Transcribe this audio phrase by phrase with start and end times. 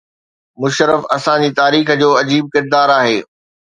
[0.61, 3.19] مشرف اسان جي تاريخ جو عجيب ڪردار آهي.